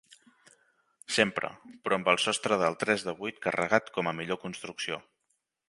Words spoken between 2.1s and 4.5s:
el sostre del tres de vuit carregat com a millor